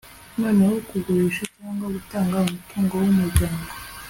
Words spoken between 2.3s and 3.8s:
umutungo w'umuryango